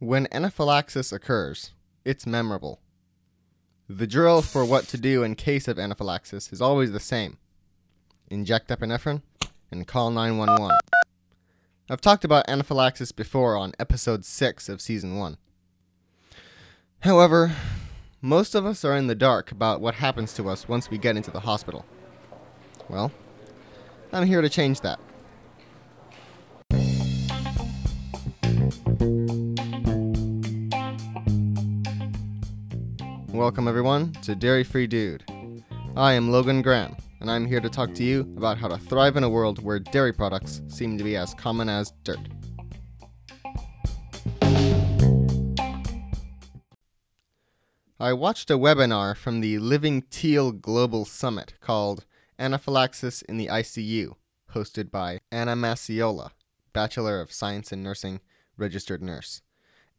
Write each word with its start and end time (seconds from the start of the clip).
When 0.00 0.28
anaphylaxis 0.32 1.12
occurs, 1.12 1.72
it's 2.06 2.26
memorable. 2.26 2.80
The 3.86 4.06
drill 4.06 4.40
for 4.40 4.64
what 4.64 4.88
to 4.88 4.96
do 4.96 5.22
in 5.22 5.34
case 5.34 5.68
of 5.68 5.78
anaphylaxis 5.78 6.50
is 6.54 6.62
always 6.62 6.92
the 6.92 6.98
same 6.98 7.36
inject 8.30 8.70
epinephrine 8.70 9.20
and 9.70 9.86
call 9.86 10.10
911. 10.10 10.74
I've 11.90 12.00
talked 12.00 12.24
about 12.24 12.48
anaphylaxis 12.48 13.12
before 13.12 13.58
on 13.58 13.74
episode 13.78 14.24
6 14.24 14.70
of 14.70 14.80
season 14.80 15.18
1. 15.18 15.36
However, 17.00 17.54
most 18.22 18.54
of 18.54 18.64
us 18.64 18.86
are 18.86 18.96
in 18.96 19.06
the 19.06 19.14
dark 19.14 19.52
about 19.52 19.82
what 19.82 19.96
happens 19.96 20.32
to 20.32 20.48
us 20.48 20.66
once 20.66 20.88
we 20.88 20.96
get 20.96 21.18
into 21.18 21.30
the 21.30 21.40
hospital. 21.40 21.84
Well, 22.88 23.12
I'm 24.14 24.26
here 24.26 24.40
to 24.40 24.48
change 24.48 24.80
that. 24.80 24.98
Welcome, 33.32 33.68
everyone, 33.68 34.12
to 34.22 34.34
Dairy 34.34 34.64
Free 34.64 34.88
Dude. 34.88 35.22
I 35.94 36.14
am 36.14 36.32
Logan 36.32 36.62
Graham, 36.62 36.96
and 37.20 37.30
I'm 37.30 37.46
here 37.46 37.60
to 37.60 37.70
talk 37.70 37.94
to 37.94 38.02
you 38.02 38.22
about 38.36 38.58
how 38.58 38.66
to 38.66 38.76
thrive 38.76 39.16
in 39.16 39.22
a 39.22 39.28
world 39.28 39.62
where 39.62 39.78
dairy 39.78 40.12
products 40.12 40.60
seem 40.66 40.98
to 40.98 41.04
be 41.04 41.14
as 41.14 41.32
common 41.34 41.68
as 41.68 41.92
dirt. 42.02 42.18
I 48.00 48.12
watched 48.12 48.50
a 48.50 48.58
webinar 48.58 49.16
from 49.16 49.40
the 49.40 49.60
Living 49.60 50.02
Teal 50.10 50.50
Global 50.50 51.04
Summit 51.04 51.54
called 51.60 52.06
Anaphylaxis 52.36 53.22
in 53.22 53.36
the 53.36 53.46
ICU, 53.46 54.16
hosted 54.54 54.90
by 54.90 55.20
Anna 55.30 55.54
Macciola, 55.54 56.30
Bachelor 56.72 57.20
of 57.20 57.32
Science 57.32 57.70
in 57.70 57.80
Nursing, 57.84 58.20
registered 58.56 59.00
nurse 59.00 59.40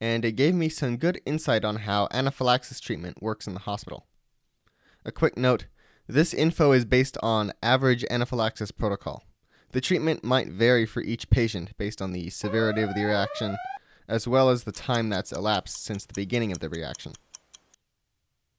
and 0.02 0.26
it 0.26 0.32
gave 0.32 0.56
me 0.56 0.68
some 0.68 0.98
good 0.98 1.22
insight 1.28 1.64
on 1.64 1.78
how 1.78 2.08
anaphylaxis 2.12 2.80
treatment 2.80 3.22
works 3.22 3.46
in 3.46 3.54
the 3.54 3.62
hospital. 3.62 4.08
A 5.06 5.12
quick 5.12 5.38
note 5.38 5.68
this 6.08 6.34
info 6.34 6.72
is 6.72 6.84
based 6.84 7.18
on 7.22 7.54
average 7.62 8.04
anaphylaxis 8.10 8.72
protocol. 8.72 9.24
The 9.72 9.80
treatment 9.80 10.24
might 10.24 10.50
vary 10.50 10.86
for 10.86 11.02
each 11.02 11.30
patient 11.30 11.78
based 11.78 12.02
on 12.02 12.12
the 12.12 12.32
severity 12.32 12.82
of 12.82 12.96
the 12.96 13.06
reaction, 13.06 13.56
as 14.08 14.28
well 14.28 14.50
as 14.50 14.64
the 14.64 14.74
time 14.74 15.08
that's 15.08 15.32
elapsed 15.32 15.82
since 15.82 16.04
the 16.04 16.14
beginning 16.14 16.52
of 16.52 16.60
the 16.60 16.68
reaction. 16.68 17.14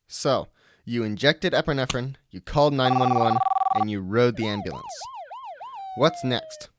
So, 0.07 0.49
you 0.85 1.03
injected 1.03 1.53
epinephrine, 1.53 2.15
you 2.31 2.41
called 2.41 2.73
911, 2.73 3.39
and 3.75 3.91
you 3.91 4.01
rode 4.01 4.37
the 4.37 4.47
ambulance. 4.47 4.85
What's 5.97 6.25
next? 6.25 6.71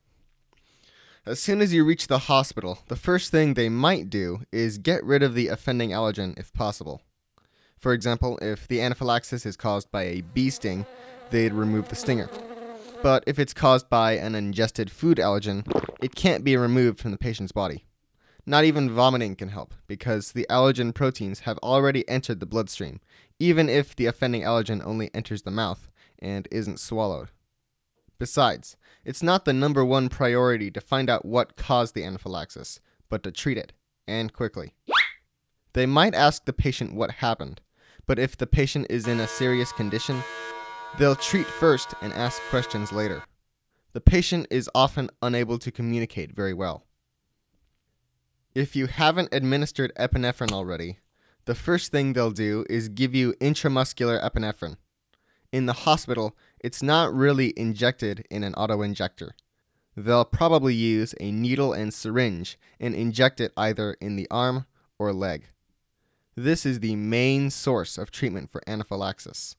As 1.25 1.39
soon 1.39 1.61
as 1.61 1.73
you 1.73 1.85
reach 1.85 2.07
the 2.07 2.17
hospital, 2.17 2.79
the 2.89 2.97
first 2.97 3.31
thing 3.31 3.53
they 3.53 3.69
might 3.69 4.09
do 4.09 4.41
is 4.51 4.77
get 4.77 5.01
rid 5.05 5.23
of 5.23 5.35
the 5.35 5.47
offending 5.47 5.91
allergen 5.91 6.37
if 6.37 6.51
possible. 6.51 7.01
For 7.79 7.93
example, 7.93 8.37
if 8.41 8.67
the 8.67 8.81
anaphylaxis 8.81 9.45
is 9.45 9.55
caused 9.55 9.89
by 9.89 10.03
a 10.03 10.19
bee 10.19 10.49
sting, 10.49 10.85
they'd 11.29 11.53
remove 11.53 11.87
the 11.87 11.95
stinger. 11.95 12.29
But 13.01 13.23
if 13.25 13.39
it's 13.39 13.53
caused 13.53 13.89
by 13.89 14.17
an 14.17 14.35
ingested 14.35 14.91
food 14.91 15.17
allergen, 15.17 15.65
it 16.01 16.13
can't 16.13 16.43
be 16.43 16.57
removed 16.57 16.99
from 16.99 17.11
the 17.11 17.17
patient's 17.17 17.53
body. 17.53 17.85
Not 18.45 18.65
even 18.65 18.93
vomiting 18.93 19.37
can 19.37 19.47
help, 19.47 19.73
because 19.87 20.33
the 20.33 20.45
allergen 20.49 20.93
proteins 20.93 21.41
have 21.41 21.57
already 21.59 22.07
entered 22.09 22.41
the 22.41 22.45
bloodstream, 22.45 22.99
even 23.39 23.69
if 23.69 23.95
the 23.95 24.07
offending 24.07 24.41
allergen 24.41 24.85
only 24.85 25.09
enters 25.13 25.43
the 25.43 25.51
mouth 25.51 25.89
and 26.19 26.49
isn't 26.51 26.81
swallowed. 26.81 27.29
Besides, 28.19 28.77
it's 29.05 29.23
not 29.23 29.45
the 29.45 29.53
number 29.53 29.83
one 29.83 30.09
priority 30.09 30.71
to 30.71 30.81
find 30.81 31.09
out 31.09 31.25
what 31.25 31.57
caused 31.57 31.95
the 31.95 32.03
anaphylaxis, 32.03 32.79
but 33.09 33.23
to 33.23 33.31
treat 33.31 33.57
it, 33.57 33.73
and 34.07 34.31
quickly. 34.33 34.73
They 35.73 35.85
might 35.85 36.13
ask 36.13 36.45
the 36.45 36.53
patient 36.53 36.93
what 36.93 37.11
happened, 37.11 37.61
but 38.05 38.19
if 38.19 38.37
the 38.37 38.47
patient 38.47 38.87
is 38.89 39.07
in 39.07 39.19
a 39.19 39.27
serious 39.27 39.71
condition, 39.71 40.23
they'll 40.97 41.15
treat 41.15 41.47
first 41.47 41.93
and 42.01 42.13
ask 42.13 42.41
questions 42.49 42.91
later. 42.91 43.23
The 43.93 44.01
patient 44.01 44.47
is 44.49 44.69
often 44.73 45.09
unable 45.21 45.59
to 45.59 45.71
communicate 45.71 46.35
very 46.35 46.53
well. 46.53 46.85
If 48.55 48.75
you 48.75 48.87
haven't 48.87 49.33
administered 49.33 49.91
epinephrine 49.95 50.51
already, 50.51 50.99
the 51.45 51.55
first 51.55 51.91
thing 51.91 52.13
they'll 52.13 52.31
do 52.31 52.65
is 52.69 52.87
give 52.87 53.15
you 53.15 53.33
intramuscular 53.33 54.23
epinephrine. 54.23 54.77
In 55.51 55.65
the 55.65 55.73
hospital, 55.73 56.35
it's 56.63 56.81
not 56.81 57.13
really 57.13 57.53
injected 57.57 58.25
in 58.31 58.43
an 58.43 58.53
auto 58.55 58.81
injector. 58.81 59.35
They'll 59.95 60.25
probably 60.25 60.73
use 60.73 61.13
a 61.19 61.31
needle 61.31 61.73
and 61.73 61.93
syringe 61.93 62.57
and 62.79 62.95
inject 62.95 63.39
it 63.39 63.51
either 63.55 63.95
in 64.01 64.15
the 64.15 64.27
arm 64.31 64.65
or 64.97 65.13
leg. 65.13 65.47
This 66.35 66.65
is 66.65 66.79
the 66.79 66.95
main 66.95 67.51
source 67.51 67.97
of 67.97 68.09
treatment 68.09 68.51
for 68.51 68.63
anaphylaxis. 68.65 69.55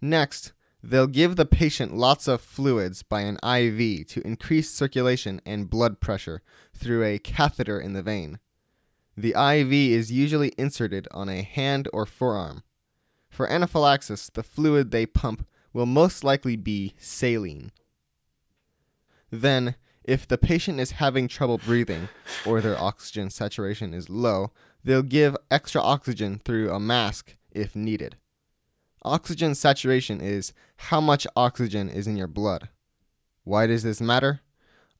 Next, 0.00 0.52
they'll 0.82 1.06
give 1.06 1.36
the 1.36 1.46
patient 1.46 1.96
lots 1.96 2.26
of 2.26 2.40
fluids 2.40 3.02
by 3.02 3.20
an 3.20 3.36
IV 3.36 4.08
to 4.08 4.26
increase 4.26 4.70
circulation 4.70 5.40
and 5.46 5.70
blood 5.70 6.00
pressure 6.00 6.42
through 6.74 7.04
a 7.04 7.18
catheter 7.18 7.78
in 7.78 7.92
the 7.92 8.02
vein. 8.02 8.40
The 9.16 9.30
IV 9.30 9.72
is 9.72 10.10
usually 10.10 10.52
inserted 10.58 11.06
on 11.12 11.28
a 11.28 11.42
hand 11.42 11.88
or 11.92 12.04
forearm. 12.04 12.64
For 13.28 13.50
anaphylaxis, 13.50 14.28
the 14.30 14.42
fluid 14.42 14.90
they 14.90 15.06
pump 15.06 15.46
will 15.74 15.84
most 15.84 16.24
likely 16.24 16.56
be 16.56 16.94
saline. 16.96 17.70
Then, 19.30 19.74
if 20.04 20.26
the 20.26 20.38
patient 20.38 20.80
is 20.80 20.92
having 20.92 21.28
trouble 21.28 21.58
breathing 21.58 22.08
or 22.46 22.60
their 22.60 22.80
oxygen 22.80 23.28
saturation 23.28 23.92
is 23.92 24.08
low, 24.08 24.52
they'll 24.84 25.02
give 25.02 25.36
extra 25.50 25.82
oxygen 25.82 26.40
through 26.44 26.70
a 26.70 26.80
mask 26.80 27.36
if 27.50 27.74
needed. 27.74 28.16
Oxygen 29.02 29.54
saturation 29.54 30.20
is 30.20 30.52
how 30.76 31.00
much 31.00 31.26
oxygen 31.36 31.88
is 31.88 32.06
in 32.06 32.16
your 32.16 32.28
blood. 32.28 32.68
Why 33.42 33.66
does 33.66 33.82
this 33.82 34.00
matter? 34.00 34.40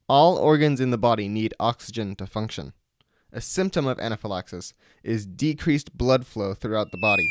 All 0.08 0.36
organs 0.36 0.80
in 0.80 0.90
the 0.90 0.98
body 0.98 1.28
need 1.28 1.54
oxygen 1.58 2.14
to 2.16 2.26
function. 2.26 2.74
A 3.32 3.40
symptom 3.40 3.86
of 3.86 3.98
anaphylaxis 3.98 4.74
is 5.02 5.26
decreased 5.26 5.96
blood 5.96 6.26
flow 6.26 6.54
throughout 6.54 6.90
the 6.90 6.98
body. 6.98 7.26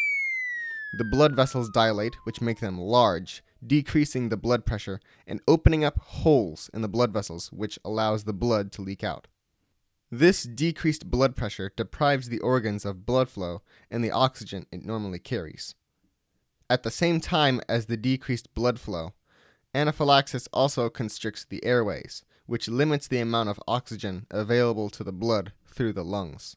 The 0.95 1.03
blood 1.03 1.35
vessels 1.35 1.71
dilate, 1.71 2.13
which 2.23 2.39
make 2.39 2.59
them 2.59 2.79
large, 2.79 3.43
decreasing 3.65 4.29
the 4.29 4.37
blood 4.37 4.63
pressure 4.63 4.99
and 5.25 5.41
opening 5.47 5.83
up 5.83 5.97
holes 5.97 6.69
in 6.71 6.83
the 6.83 6.87
blood 6.87 7.11
vessels, 7.11 7.51
which 7.51 7.79
allows 7.83 8.25
the 8.25 8.33
blood 8.33 8.71
to 8.73 8.83
leak 8.83 9.03
out. 9.03 9.27
This 10.11 10.43
decreased 10.43 11.09
blood 11.09 11.35
pressure 11.35 11.71
deprives 11.75 12.29
the 12.29 12.39
organs 12.41 12.85
of 12.85 13.07
blood 13.07 13.27
flow 13.27 13.63
and 13.89 14.03
the 14.03 14.11
oxygen 14.11 14.67
it 14.71 14.85
normally 14.85 15.17
carries. 15.17 15.73
At 16.69 16.83
the 16.83 16.91
same 16.91 17.19
time 17.19 17.59
as 17.67 17.87
the 17.87 17.97
decreased 17.97 18.53
blood 18.53 18.79
flow, 18.79 19.13
anaphylaxis 19.73 20.47
also 20.53 20.91
constricts 20.91 21.43
the 21.43 21.65
airways, 21.65 22.23
which 22.45 22.67
limits 22.67 23.07
the 23.07 23.17
amount 23.17 23.49
of 23.49 23.59
oxygen 23.67 24.27
available 24.29 24.91
to 24.91 25.03
the 25.03 25.11
blood 25.11 25.53
through 25.65 25.93
the 25.93 26.05
lungs. 26.05 26.55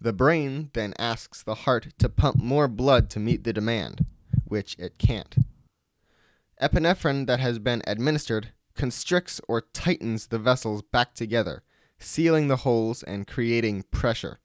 The 0.00 0.12
brain 0.12 0.70
then 0.74 0.94
asks 0.98 1.42
the 1.42 1.54
heart 1.54 1.94
to 1.98 2.08
pump 2.08 2.36
more 2.36 2.68
blood 2.68 3.08
to 3.10 3.20
meet 3.20 3.44
the 3.44 3.52
demand, 3.52 4.04
which 4.44 4.76
it 4.78 4.98
can't. 4.98 5.36
Epinephrine 6.60 7.26
that 7.26 7.40
has 7.40 7.58
been 7.58 7.82
administered 7.86 8.52
constricts 8.74 9.40
or 9.48 9.62
tightens 9.72 10.26
the 10.26 10.38
vessels 10.38 10.82
back 10.82 11.14
together, 11.14 11.62
sealing 11.98 12.48
the 12.48 12.56
holes 12.56 13.02
and 13.02 13.26
creating 13.26 13.84
pressure. 13.84 14.38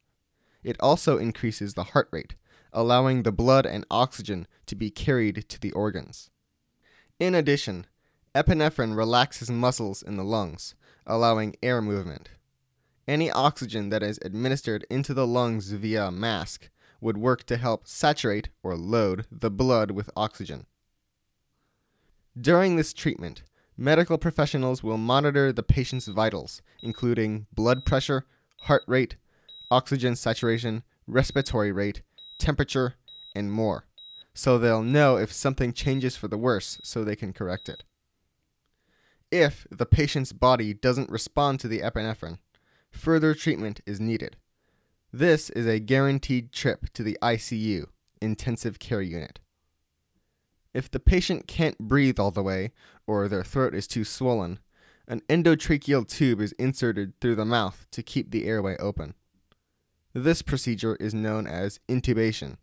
It 0.62 0.76
also 0.80 1.18
increases 1.18 1.74
the 1.74 1.84
heart 1.84 2.08
rate, 2.10 2.34
allowing 2.72 3.22
the 3.22 3.32
blood 3.32 3.66
and 3.66 3.84
oxygen 3.90 4.46
to 4.66 4.74
be 4.74 4.90
carried 4.90 5.48
to 5.48 5.60
the 5.60 5.72
organs. 5.72 6.30
In 7.20 7.34
addition, 7.34 7.86
epinephrine 8.34 8.96
relaxes 8.96 9.50
muscles 9.50 10.02
in 10.02 10.16
the 10.16 10.24
lungs, 10.24 10.74
allowing 11.06 11.56
air 11.62 11.82
movement. 11.82 12.30
Any 13.08 13.30
oxygen 13.30 13.88
that 13.88 14.02
is 14.02 14.20
administered 14.22 14.86
into 14.88 15.12
the 15.12 15.26
lungs 15.26 15.72
via 15.72 16.06
a 16.06 16.12
mask 16.12 16.70
would 17.00 17.16
work 17.16 17.44
to 17.44 17.56
help 17.56 17.86
saturate 17.86 18.48
or 18.62 18.76
load 18.76 19.26
the 19.30 19.50
blood 19.50 19.90
with 19.90 20.10
oxygen. 20.16 20.66
During 22.40 22.76
this 22.76 22.92
treatment, 22.92 23.42
medical 23.76 24.18
professionals 24.18 24.82
will 24.82 24.98
monitor 24.98 25.52
the 25.52 25.64
patient's 25.64 26.06
vitals, 26.06 26.62
including 26.80 27.46
blood 27.52 27.84
pressure, 27.84 28.24
heart 28.62 28.84
rate, 28.86 29.16
oxygen 29.70 30.14
saturation, 30.14 30.84
respiratory 31.08 31.72
rate, 31.72 32.02
temperature, 32.38 32.94
and 33.34 33.50
more, 33.50 33.84
so 34.32 34.56
they'll 34.56 34.82
know 34.82 35.16
if 35.16 35.32
something 35.32 35.72
changes 35.72 36.16
for 36.16 36.28
the 36.28 36.38
worse 36.38 36.78
so 36.84 37.02
they 37.02 37.16
can 37.16 37.32
correct 37.32 37.68
it. 37.68 37.82
If 39.30 39.66
the 39.70 39.86
patient's 39.86 40.32
body 40.32 40.72
doesn't 40.72 41.10
respond 41.10 41.58
to 41.60 41.68
the 41.68 41.80
epinephrine, 41.80 42.38
further 42.92 43.34
treatment 43.34 43.80
is 43.86 44.00
needed. 44.00 44.36
This 45.12 45.50
is 45.50 45.66
a 45.66 45.80
guaranteed 45.80 46.52
trip 46.52 46.92
to 46.94 47.02
the 47.02 47.18
ICU, 47.20 47.86
intensive 48.20 48.78
care 48.78 49.02
unit. 49.02 49.40
If 50.72 50.90
the 50.90 51.00
patient 51.00 51.46
can't 51.46 51.78
breathe 51.78 52.18
all 52.18 52.30
the 52.30 52.42
way, 52.42 52.72
or 53.06 53.28
their 53.28 53.44
throat 53.44 53.74
is 53.74 53.86
too 53.86 54.04
swollen, 54.04 54.58
an 55.06 55.20
endotracheal 55.28 56.08
tube 56.08 56.40
is 56.40 56.52
inserted 56.52 57.18
through 57.20 57.34
the 57.34 57.44
mouth 57.44 57.86
to 57.90 58.02
keep 58.02 58.30
the 58.30 58.46
airway 58.46 58.76
open. 58.78 59.14
This 60.14 60.42
procedure 60.42 60.96
is 60.96 61.12
known 61.12 61.46
as 61.46 61.80
intubation. 61.88 62.56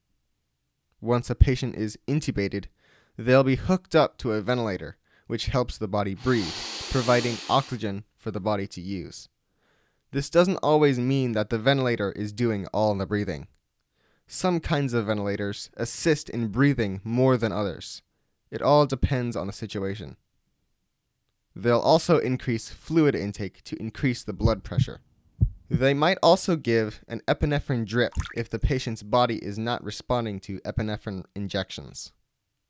Once 1.02 1.30
a 1.30 1.36
patient 1.36 1.76
is 1.76 1.98
intubated, 2.08 2.66
they'll 3.18 3.44
be 3.44 3.56
hooked 3.56 3.96
up 3.96 4.18
to 4.18 4.31
a 4.31 4.42
ventilator, 4.42 4.98
which 5.28 5.48
helps 5.48 5.78
the 5.78 5.88
body 5.88 6.16
breathe, 6.16 6.54
providing 6.90 7.38
oxygen 7.50 8.04
for 8.18 8.31
the 8.31 8.40
body 8.40 8.66
to 8.68 8.81
use. 8.81 9.30
This 10.12 10.30
doesn't 10.30 10.58
always 10.58 11.00
mean 11.00 11.34
that 11.34 11.50
the 11.50 11.60
ventilator 11.60 12.12
is 12.14 12.32
doing 12.32 12.66
all 12.74 12.96
the 12.96 13.06
breathing. 13.06 13.48
Some 14.28 14.60
kinds 14.60 14.94
of 14.94 15.06
ventilators 15.06 15.70
assist 15.78 16.30
in 16.30 16.48
breathing 16.48 17.02
more 17.04 17.38
than 17.38 17.52
others. 17.52 18.02
It 18.52 18.62
all 18.62 18.86
depends 18.86 19.36
on 19.36 19.48
the 19.48 19.54
situation. 19.54 20.18
They'll 21.56 21.80
also 21.80 22.18
increase 22.20 22.70
fluid 22.70 23.16
intake 23.16 23.64
to 23.64 23.80
increase 23.80 24.24
the 24.24 24.34
blood 24.34 24.64
pressure. 24.64 25.02
They 25.70 25.94
might 25.94 26.18
also 26.24 26.56
give 26.56 27.02
an 27.08 27.22
epinephrine 27.28 27.86
drip 27.86 28.14
if 28.36 28.50
the 28.50 28.58
patient's 28.58 29.04
body 29.04 29.38
is 29.38 29.60
not 29.60 29.84
responding 29.84 30.40
to 30.42 30.60
epinephrine 30.62 31.26
injections. 31.36 32.12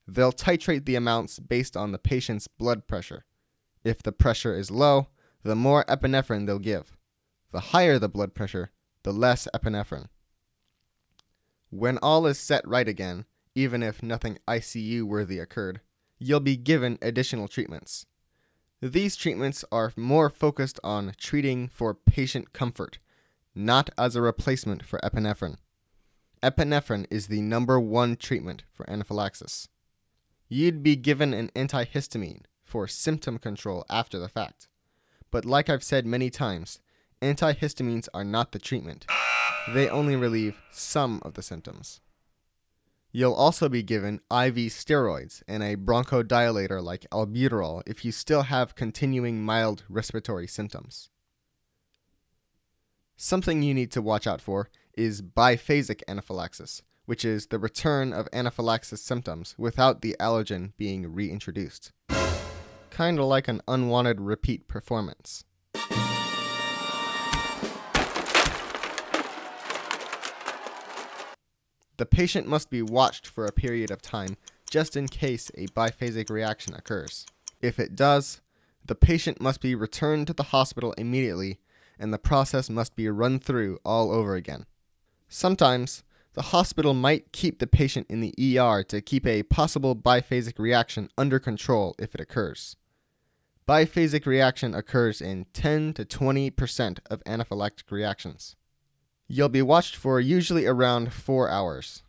They'll 0.06 0.34
titrate 0.34 0.86
the 0.86 0.96
amounts 0.96 1.40
based 1.40 1.78
on 1.78 1.92
the 1.92 2.00
patient's 2.00 2.48
blood 2.48 2.88
pressure. 2.88 3.24
If 3.86 4.04
the 4.04 4.12
pressure 4.12 4.58
is 4.58 4.72
low, 4.72 5.08
the 5.44 5.56
more 5.56 5.86
epinephrine 5.86 6.46
they'll 6.46 6.60
give. 6.60 6.98
The 7.52 7.60
higher 7.60 7.98
the 7.98 8.10
blood 8.10 8.34
pressure, 8.34 8.72
the 9.04 9.12
less 9.12 9.48
epinephrine. 9.54 10.08
When 11.70 11.98
all 12.00 12.26
is 12.26 12.40
set 12.40 12.68
right 12.68 12.88
again, 12.88 13.26
even 13.56 13.84
if 13.84 14.04
nothing 14.04 14.40
ICU 14.48 15.04
worthy 15.04 15.40
occurred, 15.40 15.82
you'll 16.18 16.40
be 16.40 16.58
given 16.58 16.98
additional 17.02 17.48
treatments. 17.48 18.06
These 18.82 19.16
treatments 19.16 19.66
are 19.72 19.94
more 19.98 20.30
focused 20.30 20.80
on 20.84 21.14
treating 21.18 21.68
for 21.68 21.94
patient 21.94 22.54
comfort, 22.54 23.00
not 23.54 23.90
as 23.98 24.16
a 24.16 24.22
replacement 24.22 24.86
for 24.86 25.00
epinephrine. 25.00 25.58
Epinephrine 26.42 27.06
is 27.12 27.28
the 27.28 27.42
number 27.42 27.80
one 27.80 28.16
treatment 28.16 28.64
for 28.74 28.90
anaphylaxis. 28.90 29.68
You'd 30.48 30.82
be 30.82 30.96
given 30.96 31.34
an 31.34 31.52
antihistamine 31.56 32.44
for 32.64 32.88
symptom 32.88 33.38
control 33.38 33.86
after 33.90 34.18
the 34.18 34.30
fact. 34.30 34.68
But 35.32 35.46
like 35.46 35.70
I've 35.70 35.84
said 35.84 36.06
many 36.06 36.30
times, 36.30 36.80
antihistamines 37.22 38.08
are 38.14 38.24
not 38.24 38.52
the 38.52 38.60
treatment. 38.60 39.06
They 39.74 39.90
only 39.90 40.16
relieve 40.16 40.62
some 40.72 41.22
of 41.24 41.34
the 41.34 41.42
symptoms. 41.42 42.02
You'll 43.12 43.34
also 43.34 43.70
be 43.70 43.82
given 43.82 44.22
IV 44.32 44.70
steroids 44.70 45.42
and 45.48 45.64
a 45.64 45.76
bronchodilator 45.76 46.82
like 46.82 47.08
albuterol 47.12 47.82
if 47.88 48.06
you 48.06 48.12
still 48.12 48.44
have 48.44 48.76
continuing 48.76 49.44
mild 49.44 49.84
respiratory 49.90 50.48
symptoms. 50.48 51.10
Something 53.18 53.64
you 53.64 53.74
need 53.74 53.92
to 53.92 54.02
watch 54.02 54.28
out 54.28 54.42
for 54.42 54.70
is 54.94 55.22
biphasic 55.22 56.02
anaphylaxis, 56.08 56.84
which 57.06 57.26
is 57.26 57.48
the 57.48 57.60
return 57.60 58.14
of 58.14 58.30
anaphylaxis 58.32 59.02
symptoms 59.02 59.56
without 59.58 60.02
the 60.02 60.16
allergen 60.20 60.74
being 60.78 61.12
reintroduced. 61.12 61.92
Kinda 62.92 63.26
like 63.26 63.48
an 63.48 63.62
unwanted 63.68 64.22
repeat 64.22 64.68
performance. 64.68 65.46
The 72.00 72.06
patient 72.06 72.48
must 72.48 72.70
be 72.70 72.82
watched 72.82 73.28
for 73.28 73.46
a 73.46 73.52
period 73.52 73.92
of 73.92 74.02
time 74.02 74.38
just 74.72 74.96
in 74.96 75.10
case 75.10 75.52
a 75.58 75.68
biphasic 75.68 76.30
reaction 76.30 76.74
occurs. 76.74 77.26
If 77.62 77.78
it 77.78 77.94
does, 77.94 78.40
the 78.86 78.96
patient 78.96 79.42
must 79.42 79.60
be 79.60 79.76
returned 79.76 80.28
to 80.28 80.34
the 80.34 80.44
hospital 80.44 80.94
immediately 80.94 81.60
and 82.00 82.14
the 82.14 82.18
process 82.18 82.70
must 82.70 82.96
be 82.96 83.10
run 83.10 83.38
through 83.38 83.80
all 83.84 84.14
over 84.14 84.36
again. 84.36 84.66
Sometimes, 85.28 86.06
the 86.36 86.54
hospital 86.54 86.94
might 86.94 87.34
keep 87.34 87.60
the 87.60 87.68
patient 87.68 88.08
in 88.10 88.22
the 88.22 88.58
ER 88.58 88.82
to 88.84 89.02
keep 89.02 89.28
a 89.28 89.44
possible 89.44 89.94
biphasic 89.94 90.58
reaction 90.58 91.10
under 91.18 91.38
control 91.38 91.96
if 92.00 92.16
it 92.16 92.22
occurs. 92.22 92.78
Biphasic 93.68 94.26
reaction 94.26 94.74
occurs 94.74 95.20
in 95.20 95.48
10 95.52 95.96
to 95.96 96.06
20% 96.06 97.00
of 97.12 97.22
anaphylactic 97.26 97.92
reactions. 97.92 98.56
You'll 99.32 99.48
be 99.48 99.62
watched 99.62 99.96
for 99.96 100.20
usually 100.20 100.66
around 100.66 101.14
four 101.14 101.50
hours. 101.50 102.02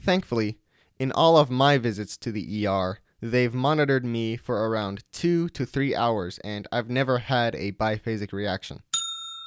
Thankfully, 0.00 0.58
in 0.98 1.12
all 1.12 1.36
of 1.38 1.48
my 1.48 1.78
visits 1.78 2.16
to 2.16 2.32
the 2.32 2.66
ER, 2.66 2.98
they've 3.20 3.54
monitored 3.54 4.04
me 4.04 4.36
for 4.36 4.68
around 4.68 5.04
two 5.12 5.48
to 5.50 5.64
three 5.64 5.94
hours 5.94 6.40
and 6.42 6.66
I've 6.72 6.90
never 6.90 7.18
had 7.18 7.54
a 7.54 7.70
biphasic 7.70 8.32
reaction. 8.32 8.82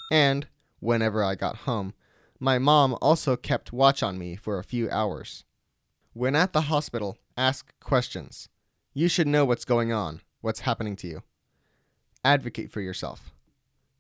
And, 0.09 0.47
whenever 0.79 1.21
I 1.25 1.35
got 1.35 1.57
home, 1.57 1.93
my 2.39 2.57
mom 2.57 2.97
also 3.01 3.35
kept 3.35 3.73
watch 3.73 4.01
on 4.01 4.17
me 4.17 4.37
for 4.37 4.57
a 4.57 4.63
few 4.63 4.89
hours. 4.89 5.43
When 6.13 6.37
at 6.37 6.53
the 6.53 6.61
hospital, 6.61 7.17
ask 7.35 7.77
questions. 7.81 8.47
You 8.93 9.09
should 9.09 9.27
know 9.27 9.43
what's 9.43 9.65
going 9.65 9.91
on, 9.91 10.21
what's 10.39 10.61
happening 10.61 10.95
to 10.97 11.07
you. 11.07 11.23
Advocate 12.23 12.71
for 12.71 12.79
yourself. 12.79 13.33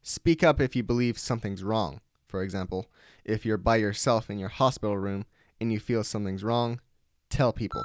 Speak 0.01 0.41
up 0.41 0.61
if 0.61 0.73
you 0.73 0.83
believe 0.83 1.17
something's 1.17 1.61
wrong. 1.61 1.99
For 2.27 2.43
example, 2.43 2.87
if 3.23 3.45
you're 3.45 3.57
by 3.57 3.77
yourself 3.77 4.29
in 4.29 4.39
your 4.39 4.49
hospital 4.49 4.97
room 4.97 5.25
and 5.59 5.71
you 5.71 5.79
feel 5.79 6.03
something's 6.03 6.43
wrong, 6.43 6.79
tell 7.29 7.53
people. 7.53 7.83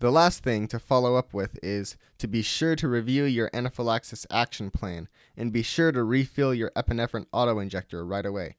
The 0.00 0.10
last 0.10 0.42
thing 0.42 0.66
to 0.68 0.80
follow 0.80 1.14
up 1.14 1.32
with 1.32 1.58
is 1.62 1.96
to 2.18 2.26
be 2.26 2.42
sure 2.42 2.74
to 2.74 2.88
review 2.88 3.24
your 3.24 3.50
anaphylaxis 3.54 4.26
action 4.30 4.70
plan 4.70 5.08
and 5.36 5.52
be 5.52 5.62
sure 5.62 5.92
to 5.92 6.02
refill 6.02 6.52
your 6.52 6.72
epinephrine 6.76 7.26
autoinjector 7.32 8.08
right 8.08 8.26
away. 8.26 8.56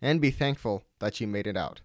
And 0.00 0.20
be 0.20 0.30
thankful 0.30 0.84
that 1.00 1.20
you 1.20 1.26
made 1.26 1.46
it 1.46 1.56
out. 1.56 1.80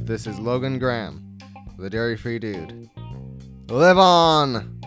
This 0.00 0.26
is 0.26 0.38
Logan 0.38 0.78
Graham, 0.78 1.38
the 1.78 1.90
Dairy 1.90 2.16
Free 2.16 2.38
Dude. 2.38 2.90
Live 3.68 3.96
on! 3.96 4.81